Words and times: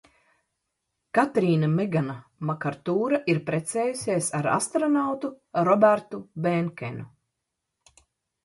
Katrīna 1.17 1.67
Megana 1.73 2.15
Makartūra 2.51 3.19
ir 3.33 3.41
precējusies 3.51 4.31
ar 4.41 4.49
astronautu 4.55 5.31
Robertu 5.69 6.23
Bēnkenu. 6.47 7.07